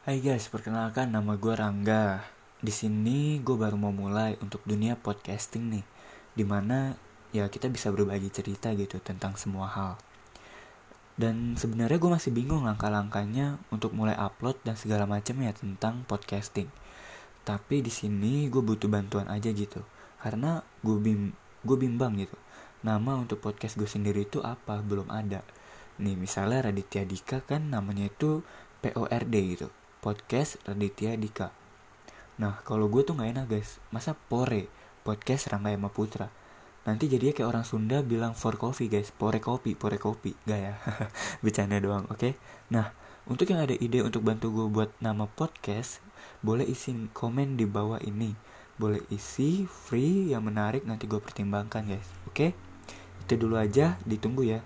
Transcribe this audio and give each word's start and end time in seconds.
Hai 0.00 0.24
guys, 0.24 0.48
perkenalkan 0.48 1.12
nama 1.12 1.36
gue 1.36 1.52
Rangga. 1.52 2.24
Di 2.56 2.72
sini 2.72 3.36
gue 3.44 3.52
baru 3.52 3.76
mau 3.76 3.92
mulai 3.92 4.32
untuk 4.40 4.64
dunia 4.64 4.96
podcasting 4.96 5.76
nih, 5.76 5.84
di 6.32 6.40
mana 6.40 6.96
ya 7.36 7.52
kita 7.52 7.68
bisa 7.68 7.92
berbagi 7.92 8.32
cerita 8.32 8.72
gitu 8.72 8.96
tentang 9.04 9.36
semua 9.36 9.68
hal. 9.68 10.00
Dan 11.20 11.52
sebenarnya 11.52 12.00
gue 12.00 12.16
masih 12.16 12.32
bingung 12.32 12.64
langkah-langkahnya 12.64 13.60
untuk 13.68 13.92
mulai 13.92 14.16
upload 14.16 14.56
dan 14.64 14.72
segala 14.80 15.04
macam 15.04 15.36
ya 15.36 15.52
tentang 15.52 16.08
podcasting. 16.08 16.72
Tapi 17.44 17.84
di 17.84 17.92
sini 17.92 18.48
gue 18.48 18.64
butuh 18.64 18.88
bantuan 18.88 19.28
aja 19.28 19.52
gitu, 19.52 19.84
karena 20.24 20.64
gue 20.80 20.96
bim 20.96 21.36
gue 21.60 21.76
bimbang 21.76 22.16
gitu. 22.16 22.40
Nama 22.88 23.20
untuk 23.20 23.44
podcast 23.44 23.76
gue 23.76 23.84
sendiri 23.84 24.24
itu 24.24 24.40
apa 24.40 24.80
belum 24.80 25.12
ada. 25.12 25.44
Nih 26.00 26.16
misalnya 26.16 26.72
Raditya 26.72 27.04
Dika 27.04 27.44
kan 27.44 27.68
namanya 27.68 28.08
itu 28.08 28.40
PORD 28.80 29.36
gitu 29.36 29.68
podcast 30.00 30.56
Raditya 30.64 31.12
Dika. 31.20 31.52
Nah, 32.40 32.64
kalau 32.64 32.88
gue 32.88 33.04
tuh 33.04 33.12
nggak 33.12 33.36
enak 33.36 33.46
guys, 33.52 33.84
masa 33.92 34.16
Pore, 34.16 34.72
podcast 35.04 35.52
Rangga 35.52 35.76
Yama 35.76 35.92
Putra. 35.92 36.32
Nanti 36.88 37.12
jadinya 37.12 37.36
kayak 37.36 37.50
orang 37.52 37.64
Sunda 37.68 38.00
bilang 38.00 38.32
for 38.32 38.56
coffee 38.56 38.88
guys, 38.88 39.12
pore 39.12 39.36
kopi, 39.36 39.76
pore 39.76 40.00
kopi, 40.00 40.32
gak 40.48 40.60
ya? 40.60 40.74
Bercanda 41.44 41.76
doang, 41.76 42.08
oke? 42.08 42.16
Okay? 42.16 42.32
Nah, 42.72 42.96
untuk 43.28 43.44
yang 43.52 43.60
ada 43.60 43.76
ide 43.76 44.00
untuk 44.00 44.24
bantu 44.24 44.48
gue 44.48 44.66
buat 44.72 44.88
nama 45.04 45.28
podcast, 45.28 46.00
boleh 46.40 46.64
isi 46.64 46.96
komen 47.12 47.60
di 47.60 47.68
bawah 47.68 48.00
ini. 48.00 48.32
Boleh 48.80 49.04
isi 49.12 49.68
free 49.68 50.32
yang 50.32 50.48
menarik 50.48 50.88
nanti 50.88 51.04
gue 51.04 51.20
pertimbangkan 51.20 51.84
guys, 51.84 52.08
oke? 52.24 52.32
Okay? 52.32 52.50
Itu 53.20 53.36
dulu 53.36 53.60
aja, 53.60 54.00
ditunggu 54.08 54.48
ya. 54.48 54.64